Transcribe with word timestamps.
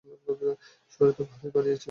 শরীর 0.93 1.13
তো 1.17 1.23
ভালোই 1.29 1.51
বানিয়েছে। 1.55 1.79